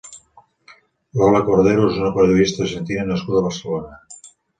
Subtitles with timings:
[1.19, 4.01] Lola Cordero és una periodista argentina nascuda a Barcelona.